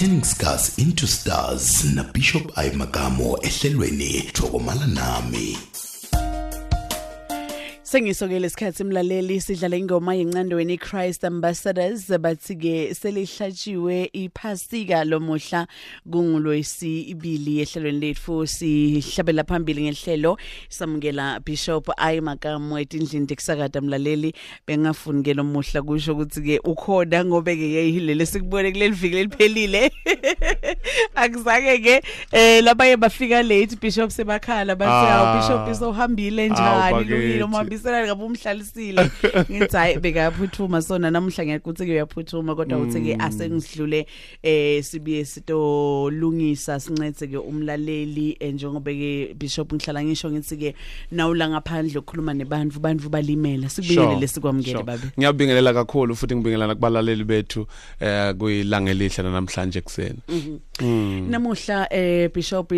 [0.00, 5.58] turning scars into stars na Bishop Ayimagamo ehlelweni Thokomala nami
[7.90, 15.66] Sengisokele isikhathi mlaleli sidlala ingoma yencandweni Christ Ambassadors bathi ke selihlatshiwe iphasika lomuhla
[16.12, 20.36] kunguloyisi ibili ehlelweni lethu sihlabela phambili ngehlelo
[20.68, 24.32] samukela Bishop Ayimagamo etindlini kusakada mlaleli
[24.66, 29.90] bengafuni ke lomuhla kusho ukuthi ke ukhona ngobe ke yihilele sikubone kuleli viki leliphelile
[31.14, 35.18] akuzake ke eh labanye bafika late Bishop sebakhala bathi Ah.
[35.18, 37.10] awu Bishop isohambile Awu, njani bakithi.
[37.14, 37.44] lungile
[37.80, 39.10] uhambisana ngabe umhlalisile.
[39.50, 40.82] Ngithi hayi bekaphuthuma.
[40.82, 44.06] Sona namhla ngiyakuthi ke uyaphuthuma kodwa uthi ke asengisidlule
[44.42, 50.74] eh sibiye sitolungisa sincethe ke umlaleli eh, njengoba ke bishop ngihlala ngisho ngithi ke
[51.12, 54.84] nawula ngaphandle ukukhuluma nebantu bantu balimela sikubiyele lesikwamukele sure.
[54.84, 55.06] babe.
[55.18, 57.66] Ngiyabingelela kakhulu futhi ngibingelela kubalaleli bethu
[58.00, 60.20] eh kuyilanga elihle namhlanje kuseni
[61.28, 62.72] namuhla eh bishop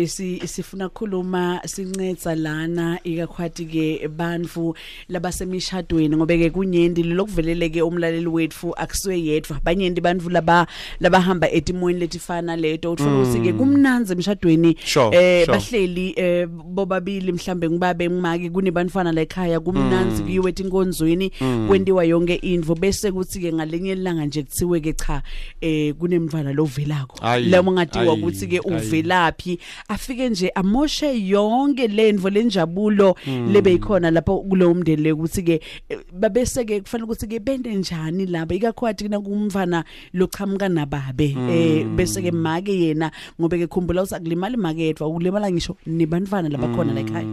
[0.45, 4.75] sifuna ukukhuluma sincetha lana ikakhwathi ke bantu
[5.09, 9.59] labasemishadweni ngoba ke kunyendi lokuveleleke umlaleli wethu akusiwe yedwa.
[9.63, 10.67] Banyendi bantu laba
[10.99, 15.57] labahamba etimoyini letifana leto uthola ukuthi ke kumnanzi emshadweni Sure, eh sure.
[15.57, 21.31] bahleli eh bobabili mhlambe ngibabe ngimaki kunebantfana la ekhaya kumnanzi kuyiwe etinkonzweni
[21.67, 25.21] kwentiwa yonke indvo bese kuthi ke ngalenye ilanga nje kuthiwe ke cha
[25.61, 28.75] eh kunemntwana lovelako Ayi, lamo ngatiwa ayi, ukuthi ke ayi.
[28.77, 33.15] uvelaphi afike nje amoshe yonke lendvo lenjabulo
[33.51, 37.73] lebe ikhona lapho kulowo mndeni le ukuthi ke eh, babese ke kufanele ukuthi ke bende
[37.75, 41.35] njani laba ikakhwathi na kumfana lochamuka nababe.
[41.49, 46.93] Eh bese ke make yena ngobe ke khumbula ukuthi akulimali maketwa ulimala ngisho nebantwana labakhona
[46.93, 47.27] la ekhaya.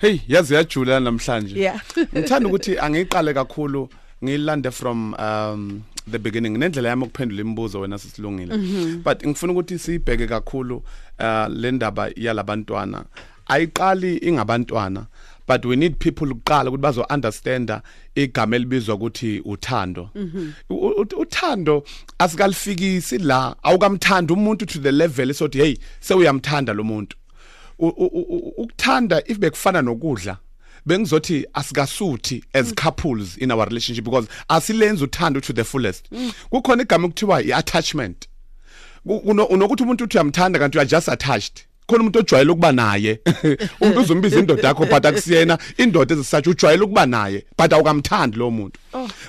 [0.00, 1.56] Hey yazi yajula namhlanje.
[1.56, 1.80] Yeah
[2.14, 3.88] ngithanda ukuthi angiqale kakhulu
[4.24, 6.58] ngilande from um the beginning.
[6.58, 8.56] Nendlela yami ukuphendula imibuzo wena sisilungile.
[9.04, 10.82] But ngifuna ukuthi sibheke kakhulu
[11.18, 13.04] uh le ndaba yalabantwana.
[13.46, 15.06] Ayiqali ingabantwana
[15.48, 17.82] but we need people ukuqala ukuthi bazo understanda
[18.14, 20.10] igama elibizwa ukuthi uthando.
[20.70, 21.84] U- u- uthando
[22.18, 27.16] asikalifikisi la awukamthanda umuntu to the level esothi hey sewuyamthanda lo muntu.
[27.78, 30.36] U- u- u- ukuthanda if bekufana nokudla
[30.86, 36.08] bengizothi asikasuthi as couples in our relationship because asilenze uthando to the fullest.
[36.50, 38.28] Kukhona igama ekuthiwa i-attachment.
[39.06, 41.64] Ku- kuno- unokuthi umuntu uthi uyamthanda kanti you are just attached.
[41.92, 43.20] Khona umuntu ojwayele ukuba naye.
[43.80, 48.80] Umuntu uzombiza indoda yakho but akusiyena indoda ezisatsha ujwayele ukuba naye but awukamthandi lo muntu.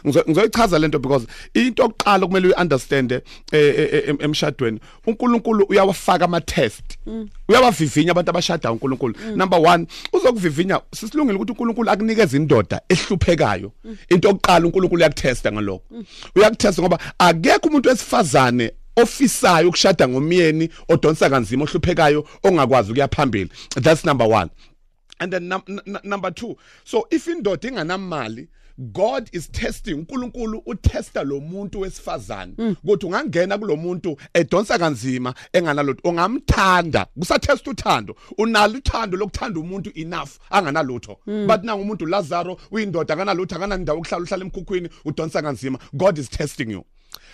[0.06, 3.22] Ngizo- ngizoyichaza lento because into oqala kumele uyiunderstand eh,
[3.52, 6.84] eh, eh, emshadweni uNkulunkulu uyawafaka ama test
[7.50, 9.16] uyabavivinya abantu abashada uNkulunkulu.
[9.36, 13.72] Number 1 uzokuvivinya sisilungile ukuthi uNkulunkulu akunikeza indoda ehluphekayo.
[14.10, 15.84] Into oqala uNkulunkulu uyakutesta ngalokho.
[16.36, 23.50] Uyakutesta ngoba akekho umuntu wesifazane ofisayo ukushada ngomyeni odonsa kanzima ohluphekayo ongakwazi ukuya phambili.
[23.82, 24.50] That's number 1
[25.20, 31.24] and then num n- number 2 so if indoda inganamali God is testing uNkulunkulu utesta
[31.24, 32.54] lo muntu wesifazane.
[32.84, 37.06] Ukuthi ungangena kulomuntu edonsa kanzima enganalutho ungamthanda.
[37.20, 38.16] Kusatest uthando.
[38.38, 41.18] Unalo uthando lokuthanda umuntu enough anganalutho.
[41.48, 45.80] But nangu umuntu Lazaro uyindoda kanalutho akanandawo ukuhlala uhlala emkhukhwini udonsa kanzima.
[45.94, 46.84] God is testing you.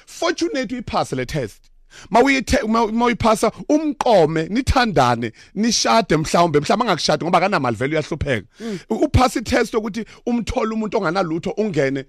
[0.05, 1.61] Fortunate uyiphasa le test.
[2.09, 8.47] Mawuyithe mawuyiphasa umqome nithandane nishade mhlawumbe mhlawumbe angakushadi ngoba kanamali vele uyahlupheka.
[8.89, 12.05] Uphasa itest ukuthi umthola umuntu onganalutho ungene.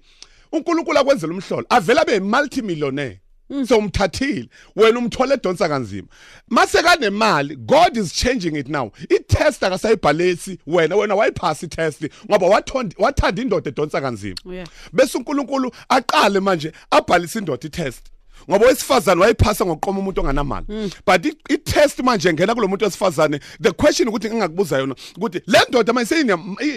[0.51, 3.19] uNkulunkulu akwenzela umhlolo avela be multimillionaire.
[3.67, 6.07] So umthathile wena umthole edonsa kanzima.
[6.49, 8.91] Mase kanemali god is changing it now.
[9.09, 14.35] Itest akasayibhalesi wena wena wayiphasa itest ngoba wathonda wathanda indoda edonsa kanzima.
[14.45, 14.67] Yeah.
[14.93, 18.01] bese uNkulunkulu aqale manje abhalisa indoda itest
[18.49, 20.65] ngoba wesifazane wayiphasa ngokuqoma umuntu onganamali.
[21.05, 23.39] But i- i-test manje ngena kulo muntu wesifazane.
[23.61, 26.35] The question ukuthi engakubuza yona ukuthi le ndoda manje seyine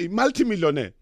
[0.09, 0.93] multi millionaire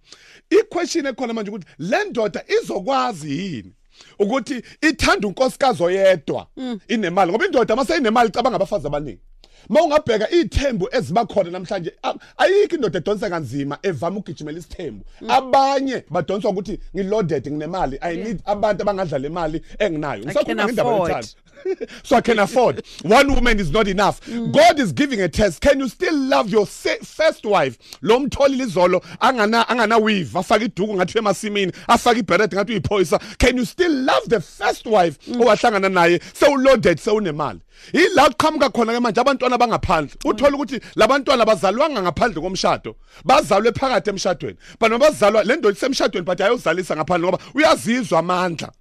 [0.50, 3.72] i-question ekhona manje ukuthi le ndoda izokwazi yini?
[4.18, 6.46] Ukuthi ithanda unkosikazi oyedwa
[6.88, 9.20] inemali ngoba indoda mase inemali cabanga abafazi abaningi.
[9.68, 16.50] Mawungabheka ithembu eziba khona namhlanje a- ayikho indoda edonsa kanzima evama ukugijimela isithembu abanye badonswa
[16.50, 21.10] ukuthi ngiloaded nginemali i need abantu abangadla le mali enginayo Ngisakhuluma ngendaba afford.
[21.10, 21.28] yothando.
[22.02, 22.82] so I can afford.
[23.04, 24.20] One woman is not enough.
[24.50, 25.60] God is giving a test.
[25.60, 27.78] Can you still love your se- first wife?
[28.00, 33.18] Lo mtholi lizolo angana angana weave afaka iduku ngathi emasimini afaka iberet ngathi uyiphoyisa.
[33.38, 37.60] Can you still love the first wife owahlangana naye sewuloaded sewunemali?
[37.92, 40.14] Ila qhamuka khona ke manje abantwana bangaphandle.
[40.24, 44.58] Uthola ukuthi labantwana bazalwanga ngaphandle komshado bazalwe phakathi emshadweni.
[44.80, 48.72] Bana bazalwa le ndoda isemshadweni but ayozalisa ngaphandle ngoba uyazizwa amandla.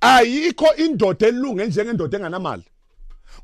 [0.00, 2.62] Ayikho indoda elunge njengendoda enganamali.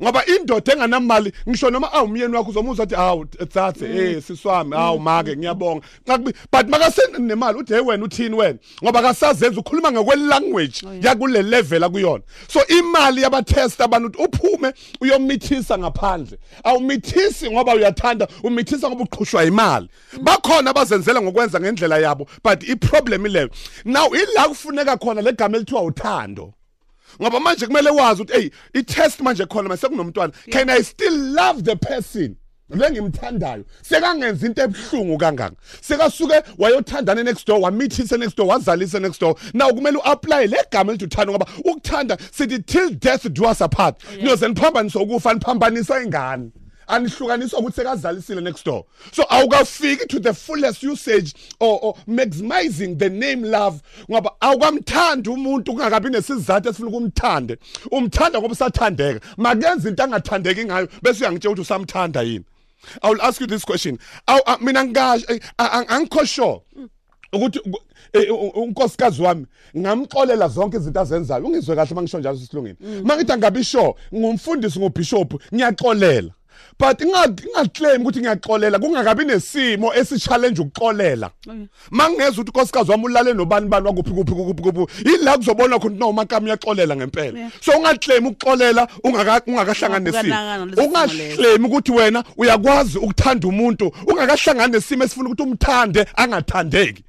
[0.03, 5.37] Ngoba indoda enganamali ngisho noma awumyeni wakho uzomuzwa ukuthi awu tsathe eh siswami awu make
[5.37, 5.87] ngiyabonga.
[6.09, 8.59] Ngakubi but makasenemali uthi hey wena uthini wena?
[8.85, 12.23] Ngoba kasazenza ukhuluma ngokwe language yakule level akuyona.
[12.49, 16.39] So imali yabatest abantu ukuthi uphume uyomithisa ngaphandle.
[16.65, 19.89] Awumithisi ngoba uyathanda umithisa ngoba uqhushwa imali
[20.23, 23.51] bakhona abazenzela ngokwenza ngendlela yabo but i problem ileyo.
[23.85, 26.55] Now ila kufuneka khona legama elithiwa uthando.
[27.21, 30.33] Ngoba manje kumele wazi ukuthi hey i-test manje khona mase kunomntwana.
[30.51, 32.37] Can i still love the person?
[32.71, 35.57] Le ngimthandayo sekangenza into ebuhlungu kangaka.
[35.81, 39.37] Sekasuke wayothandana next door wamithisa next door wazalisa next door.
[39.55, 43.99] Now kumele uapply le gama elithi uthando ngoba ukuthanda sithi till death do us apart.
[44.21, 46.51] Niyoze niphambanise ukufa niphambanisa ingane.
[46.89, 48.85] Anihlukaniswa ukuthi sekazalisile next door.
[49.13, 55.73] So awukafiki to the fullest usage or, or maximizing the name love ngoba awukamthandi umuntu
[55.73, 57.57] kungakabi nesizathu esifuna ukumthande.
[57.93, 59.21] Umthanda ngoba usathandeka.
[59.37, 62.45] Makenza into angathandeki ngayo bese uyangitshela ukuthi usamthanda yini.
[63.03, 63.99] I will ask you this question.
[64.29, 65.27] Aw a- mina ngasho
[65.59, 66.61] angikho sure
[67.33, 67.83] ukuthi u-
[68.13, 69.47] eh, u- unkosikazi wami
[69.77, 71.45] ngamxolela zonke izinto azenzayo.
[71.45, 76.31] Ungizwe kahle mangisho njalo sisilungini mangithi angabi sure ngumfundisi ngubishop ngiyaxolela.
[76.79, 81.31] But ngingaclaim ukuthi ngiyaxolela kungakabi nesimo esi-challenge ukuxolela.
[81.91, 85.99] Mangingeza ukuthi unkosikazi wami ulale nobani bani wakuphi kuphi kuphi kuphi yila kuzobona khona ukuthi
[85.99, 87.39] no makami uyaxolela ngempela.
[87.39, 87.51] Yeah.
[87.61, 91.37] so ungaclaim ukuxolela ungaka- ungakahlangani Ungabukananga nesimo nalesi simo leso.
[91.43, 97.05] ungaclaim ukuthi wena uyakwazi ukuthanda umuntu ungakahlangani nesimo esifuna ukuthi umthande angathandeki.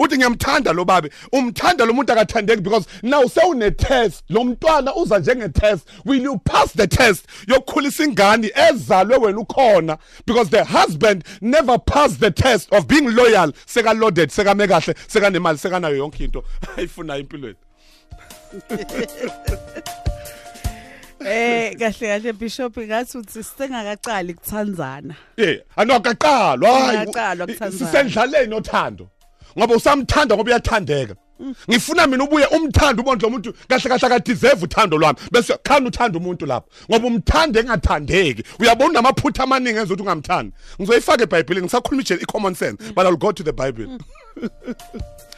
[0.00, 5.18] Uthi ngiyamthanda lo babe umthanda lo muntu akathandeki because now sewune test lo mntwana uza
[5.18, 11.24] njenge test will you pass the test yokukhulisa ingane ezalwe wena ukhona because the husband
[11.40, 15.96] never passed the test of being loyal seka loaded seka mekahle seka nemali seka nayo
[15.96, 16.44] yonke into
[16.76, 17.56] ayifunayo empilweni
[21.24, 25.14] Eh kahle kahle bishop ngathi uthi singakaqali kuthandzana.
[25.36, 27.06] Eh, anokaqalwa hayi.
[27.06, 27.78] Kungaqalwa kuthandana.
[27.78, 29.08] Sisendlaleni othando.
[29.58, 31.14] Ngoba usamthanda ngoba uyathandeka.
[31.70, 35.18] Ngifuna mina ubuye umthanda ubone lo muntu kahle kahle ka deserve uthando lwami.
[35.32, 38.42] Bese khani uthanda umuntu lapho ngoba umthande engathandeki.
[38.58, 40.52] Uyabona amaphutha amaningi enza ukuthi ungamthandi.
[40.80, 43.98] Ngizoyifaka eBhayibhelini ngisakhuluma nje i-common sense but I'll go to the Bible.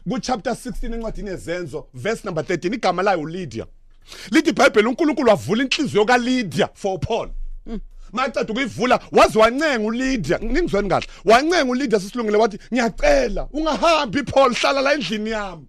[0.08, 3.66] Ku chapter 16 encwadini yezenzo verse number 13 igama layo Lydia
[4.30, 7.28] lithi iBhayibheli uNkulunkulu wavula inhliziyo kaLydia for Paul.
[8.12, 10.38] Maceda ukuyivula wazi wancenga uLydia.
[10.38, 11.06] Ningizweni kahle?
[11.24, 15.66] Wancenga uLydia sisilungile wathi ngiyacela ungahambi Paul hlala la endlini yami.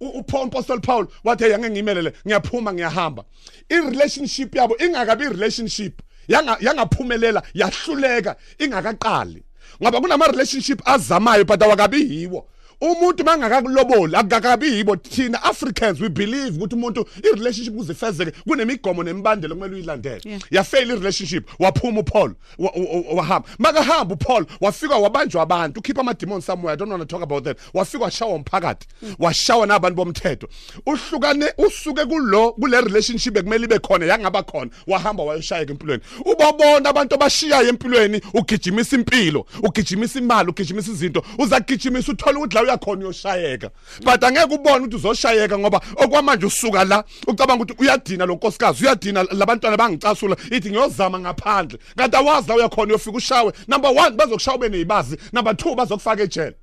[0.00, 3.24] U- uPaul Apostle Paul wathi hey angeke ngimelele ngiyaphuma ngiyahamba.
[3.68, 9.42] Irelationship yabo ingakabi relationship yanga yangaphumelela yahluleka ingakaqali.
[9.82, 12.46] Ngoba kunama relationship azamayo but awakabi yiwo.
[12.82, 19.74] Umuntu mangakakuloboli akakabi yibo thina Africans we believe ukuthi umuntu irelationship kuzifezeke kunemigomo nemibandelo kumele
[19.74, 20.20] uyilandele.
[20.24, 20.40] Yeah.
[20.50, 23.48] yafail irelationship waphuma uPaul wa- wa- wa- wahamba.
[23.58, 25.80] Makahamba uPaul wafika wabanjwa abantu.
[25.80, 26.72] Ukhipha ama demons somewhere.
[26.74, 27.58] I don't want to talk about that.
[27.74, 28.86] Wafika washawa umphakathi.
[29.18, 30.48] Washawa nabantu bomthetho.
[30.86, 36.02] Uhlukane usuke kulo kule relationship ekumele ibe khona yangaba khona wahamba wayoshayeka empilweni.
[36.24, 43.04] Ubabona abantu abashiyayo empilweni ugijimisa impilo ugijimisa imali ugijimisa izinto uzagijimisa uthola ukuthi la uyakhona
[43.04, 43.70] uyoshayeka.
[44.04, 49.22] But angeke ubone ukuthi uzoshayeka ngoba okwamanje usuka la ucabanga ukuthi uyadina lo nkosikazi uyadina
[49.22, 51.78] labantwana bangicasula ithi ngiyozama ngaphandle.
[51.96, 53.52] Kanti awazi la uyakhona uyofika ushawe.
[53.68, 56.61] Number 1 bazokushaya ube nezibazi number 2 bazokufaka ejele.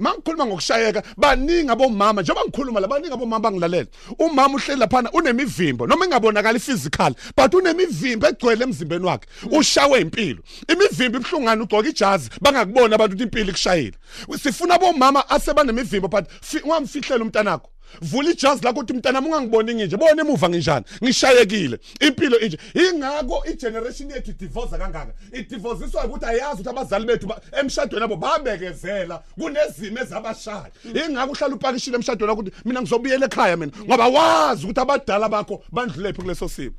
[0.00, 3.86] Mangikhuluma ngokushayeka baningi abomama njengoba ngikhuluma la baningi abomama bangilalela
[4.18, 9.26] umama uhleli laphana unemivimbo noma ingabonakala physical but unemivimbo egcwele emzimbeni wakhe.
[9.50, 10.40] Ushawe impilo.
[10.68, 13.96] Imivimbo ibhlungana ugcoka ijazi bangakubona abantu ukuthi impilo ikushayile.
[14.42, 17.68] Sifuna abomama asebanemivimbo but fi- ungamfihlela umntanakho.
[18.02, 19.96] Vula ijazi lakho ukuthi mntanami ungangiboni nginje.
[19.96, 20.84] Bona emuva nginjani?
[21.04, 21.78] Ngishayekile.
[22.00, 22.58] Impilo inje.
[22.74, 25.12] Ingako igeneration yethu idivorce kangaka.
[25.32, 30.70] Idivoziswa ukuthi ayazi ukuthi abazali bethu ba- emshadweni abo babekezela kunezimo ezabashaya.
[30.84, 35.62] Ingako uhlala upakishile emshadweni wakho ukuthi mina ngizobuyela ekhaya mina ngoba wazi ukuthi abadala bakho
[35.72, 36.72] bandlulephi kuleso simo.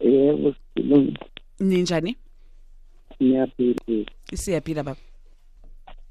[0.00, 0.54] Yebo
[1.60, 2.16] ninjani?
[3.18, 5.00] Siyaphila siyaphila baba.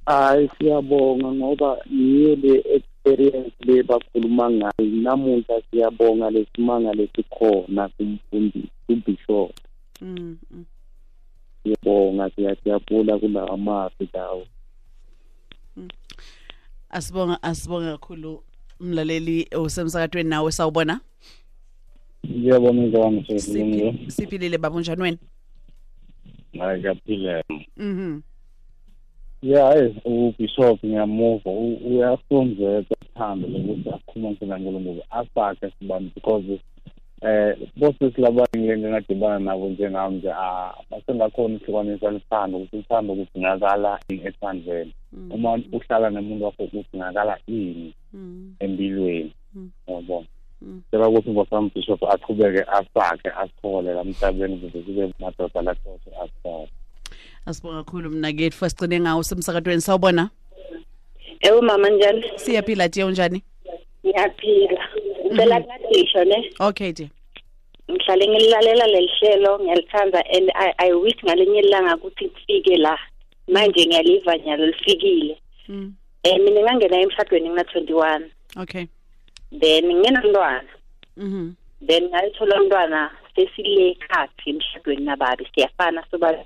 [0.05, 4.71] Hayi siyabonga ngoba yiyo le experience le bakhuluma ngayo.
[5.03, 9.51] Namuhla siyabonga lesimanga lesikhona kumfundisi kubishop.
[10.01, 10.65] Mm mm.
[11.63, 14.45] siyabonga siyajabula kulawa mavi lawo
[16.93, 18.43] asibonga asibonga kakhulu
[18.79, 20.99] umlaleli osemsakatweni nawe sawubona.
[22.27, 25.17] Ngiyabona njani Siphi- siphilile baba unjani wena?
[26.59, 27.43] Hayi kaphile.
[27.77, 28.21] Mhm.
[29.41, 31.51] Ya hayi ubishop ngiyamuva.
[31.51, 36.59] U- uyafundeka uthando lokuthi akhuluma nkulunkulu afake sibani because
[37.25, 43.99] eh bose silabanye ngile ngingadibana nabo njengami nje ah basengakhona ukuhlukanisa lithando ukuthi uthando kudingakala
[44.09, 47.93] ini ethandweni Mm, uma uhlala nomuntu wakho kudingakala ini?
[48.13, 49.69] Mm, empilweni Mm.
[49.87, 50.25] yabona
[50.61, 50.81] Mm.
[50.91, 56.67] cela ukuthi ngosami bishop aqhubeke afake asithole la emhlabeni ukuze kube madoda lathothe asithole
[57.45, 60.29] asibonga kakhulu mna kethu asigcine ngawo semsakatweni sawubona?
[61.39, 62.23] Ewe mama njani?
[62.35, 63.43] siyaphila tiye unjani
[64.05, 64.81] Ngiyaphila.
[65.25, 66.53] Ngicela kungadisho ne.
[66.59, 67.09] okay dear
[67.91, 72.97] Ngihlale ngililalela leli hlelo ngiyalithanda and I, I wish ngalinye ilanga ukuthi kufike la.
[73.47, 75.37] Manje ngiyaliva nyalo lifikile.
[75.67, 75.93] mm.
[76.23, 78.21] Eh mina ngangena emshadweni ngina 21.
[78.61, 78.87] okay
[79.59, 80.69] Then nginamntwana.
[81.17, 81.55] mhm
[81.87, 86.45] Then ngalithola umntwana sesile khathi emshadweni nababi siyafana soba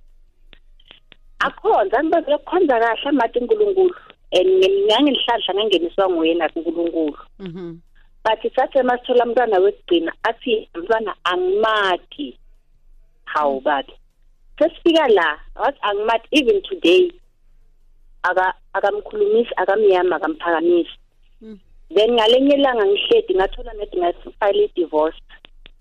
[1.39, 3.95] akhonza ngibe lokukhonza kahle amathi uNkulunkulu
[4.31, 7.77] and ngingangilihlanhla ngangeniswa nguyena kuNkulunkulu mhm
[8.27, 12.37] but sathi masithola umntwana wekugcina athi umntwana angimathi
[13.25, 13.93] hawu bathi
[14.59, 17.11] sesifika la wathi angimathi even today
[18.23, 20.97] aka akamkhulumisi akamyama akamphakamisi
[21.41, 21.59] Mm.
[21.95, 25.21] then ngalenye ilanga ngihledi ngathola nethi ngafile i-divorce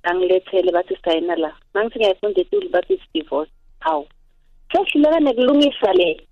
[0.03, 4.07] angilethele bathi sayina la mangithi ngiyafunda etuli bathi it's divorce hawu
[4.73, 6.26] sehluleka nekulungisa le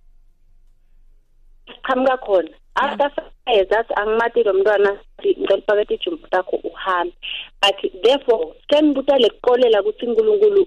[1.66, 7.14] siqhamuka khona after five years athi angimathi lo mntwana ngicela upakethe ijumbu lakho uhambe.
[7.62, 10.66] But therefore sengibuta lekuqolela ukuthi uNkulunkulu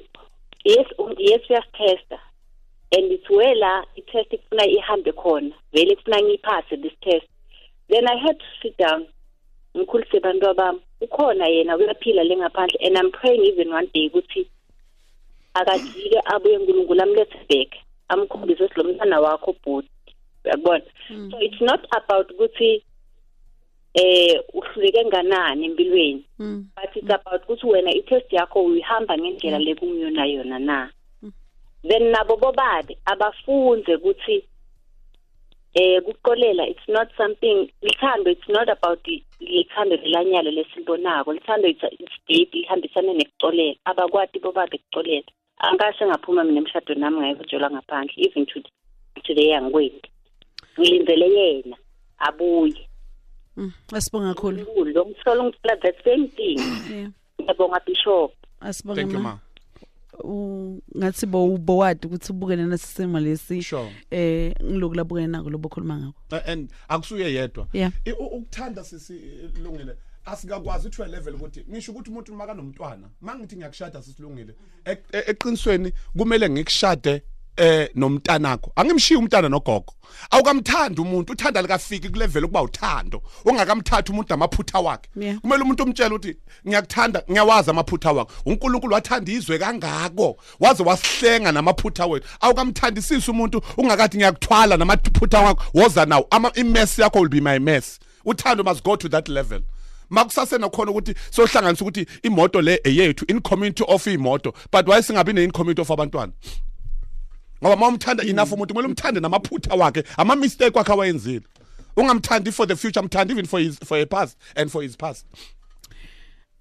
[0.63, 0.87] yes
[1.17, 2.19] yes uyasitesta.
[2.91, 7.27] And it's where la i-test ifuna ihambe khona vele kufuna ngiyiphase this test.
[7.89, 9.07] Then i had to sit down
[9.77, 10.79] ngikhulise abantu abami.
[11.01, 14.47] Ukhona yena uyaphila le ngaphandle and i'm praying even one day ukuthi
[15.53, 17.75] akajike abuye uNkulunkulu amlethe back
[18.07, 19.89] amkhombise ukuthi lo mntwana wakho bhuti
[20.47, 20.83] uyabona?
[21.31, 22.83] So it's not about ukuthi
[23.93, 26.65] eh uhluleke kanani empilweni mm.
[26.75, 30.89] but it's about ukuthi wena i-test yakho uyihamba ngendlela lekungiyona yona na.
[31.83, 34.43] Then nabo bobade abafunze ukuthi
[35.73, 41.83] eh kuqolela it's not something lithando it's not about the- lithando lelanyalo lesilibonako lithando it's
[41.91, 48.45] it's deep lihambisana nekucolela abakwati bobade kucolela angase ngaphuma mina emshadweni nami ngayikujola ngaphandle even
[48.45, 48.61] to
[49.23, 50.09] today angikwendi
[50.79, 51.77] ngilindele yena
[52.17, 52.89] abuye.
[53.57, 53.71] Mm.
[53.93, 54.57] asibonga kakhulu.
[54.57, 56.59] uNkulunkulu lo mtholo ngicela that same thing
[56.91, 57.11] yeah.
[57.41, 58.31] Ngiyabonga bishop.
[58.61, 59.39] Asibonga thank you ma.
[60.97, 63.61] ngathi bo ubowadi ukuthi ubukene nasisimo lesi.
[63.61, 63.91] Sure.
[64.11, 66.13] eh ngiloku labukene nako lobokhuluma ngakho.
[66.31, 67.67] Uh, and akusuye yedwa.
[68.19, 74.53] Ukuthanda sisilungile asikakwazi ukuthi level ukuthi ngisho ukuthi umuntu makanomntwana mangithi ngiyakushada sisilungile
[74.85, 77.21] e- e- eqinisweni kumele ngikushade
[77.57, 78.71] eh nomntanakho.
[78.75, 79.93] Angimshiya umntana nogogo.
[80.31, 83.21] Awukamthanda umuntu uthanda likafiki kulevel ukuba uthando.
[83.45, 85.09] Ungakamthatha umuntu namaphutha wakhe.
[85.15, 85.39] Yeah.
[85.39, 86.37] kumele umuntu umtshele ukuthi
[86.67, 88.31] ngiyakuthanda ngiyawazi amaphutha wakho.
[88.45, 92.27] uNkulunkulu wathanda izwe kangako waze wasihlenga namaphutha wethu.
[92.41, 95.63] Awukamthandisisi umuntu ungakathi ngiyakuthwala namaphutha wakho.
[95.73, 96.27] Woza nawo.
[96.29, 97.99] Ama imess yakho will be my mess.
[98.25, 99.61] Uthando must go to that level.
[100.09, 104.53] Makusasena khona ukuthi sohlanganisa ukuthi imoto le eyethu in community of imoto.
[104.71, 106.31] But why singabi ne in community of abantwana?
[107.61, 110.03] Ngoba mawumthanda enough umuntu kumele umthande namaphutha wakhe.
[110.17, 111.45] Ama mistake wakhe awayenzile
[111.97, 115.25] ungamthandi for the future mthandi even for his for a past and for his past.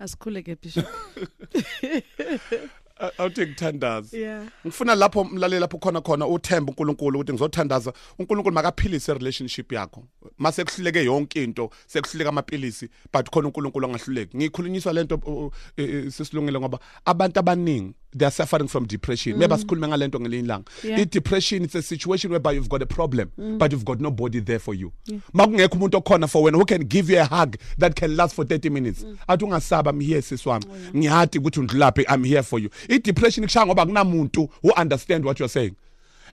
[0.00, 0.86] Asikhuleke bishop.
[3.18, 4.46] Awuthi ngithandaza yeah.
[4.66, 10.04] Ngifuna lapho mlaleli lapho khona khona uthemba uNkulunkulu ukuthi ngizothandaza uNkulunkulu makaphilise relationship yakho.
[10.38, 14.36] Mase kuhluleke yonke into sekuhluleka amapilisi but khona uNkulunkulu angahluleki.
[14.36, 15.52] Ngikhulunyiswa lento uh, uh,
[16.08, 19.34] sesilungile ngoba abantu abaningi they are suffering from depression.
[19.34, 19.38] Mm.
[19.38, 23.58] maybe sikhulume ngalento ngelinye ilanga depression it's a situation whereby you've got a problem mm.
[23.58, 24.92] but you've got nobody there for you.
[25.32, 28.44] Makungekho umuntu okhona for wena who can give you a hug that can last for
[28.44, 29.04] 30 minutes.
[29.04, 29.18] Mm.
[29.28, 32.70] athi ungasaba i'm here Oh, siswami ngiyati ukuthi undlulaphi i'm here for you.
[32.90, 35.76] I depression kushaya ngoba kunamuntu who understand what you're saying.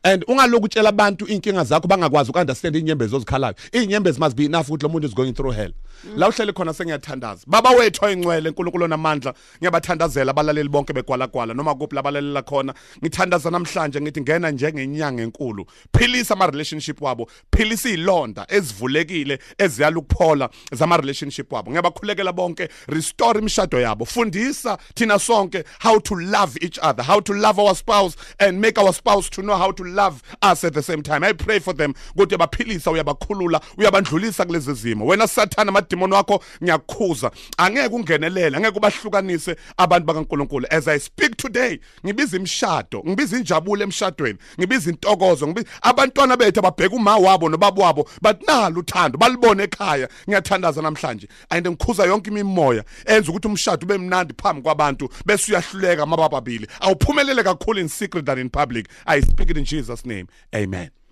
[0.04, 4.84] And ungaloku utshela abantu inkinga zakho bangakwazi ukunderstand inyembezi ozikhalayo inyembezi must be enough ukuthi
[4.84, 5.74] lo muntu is going through hell
[6.18, 7.44] la uhleli khona sengiyathandaza.
[7.48, 12.74] Baba wethu oyingcwele nkulunkulu namandla ngiyabathandazela abalaleli bonke begwalagwala noma kuphi labalalela khona
[13.04, 15.66] ngithandaza namhlanje ngithi ngena njengenyanga enkulu.
[15.98, 17.28] Philisa ama relationship wabo.
[17.56, 21.72] Philisa iy'londa ezivulekile eziyala ukuphola zama relationship wabo.
[21.72, 24.06] Ngiyabakhulekela bonke restore imishado yabo.
[24.06, 28.78] Fundisa thina sonke how to love each other how to love our spouse and make
[28.80, 31.24] our spouse to know how to love us at the same time.
[31.24, 35.06] I pray for them kuthi uyabaphilisa uyabakhulula uyabandlulisa kulezi zimo.
[35.06, 40.68] Wena sathana amadimoni wakho ngiyakukhuza angeke ungenelele angeke ubahlukanise abantu bakaNkuluNkulu.
[40.70, 46.96] As i speak today ngibiza imshado ngibiza injabulo emshadweni ngibiza intokozo ngibiza abantwana bethu ababheka
[46.96, 50.10] uma wabo nobaba wabo bathi nalo uthando balibone ekhaya.
[50.28, 51.28] Ngiyathandaza namhlanje.
[51.50, 56.68] And ngikhuza yonke imimoya enza ukuthi umshado ube mnandi phambi kwabantu bese uyahluleka mabababili.
[56.80, 58.88] Awuphumelele kakhulu in secret than in public.
[59.06, 60.28] I speak it in jesus name.
[60.56, 61.03] Amen.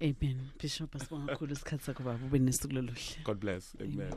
[0.00, 4.14] Amen bishop asibonga kakhulu isikhathi sakho baba ube nesuku loluhle god bless amen